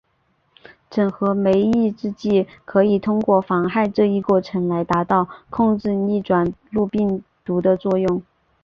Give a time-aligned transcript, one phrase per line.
[0.89, 8.23] 整合酶抑制剂可以通过妨害这一过程来达到控制逆转录病毒的作用。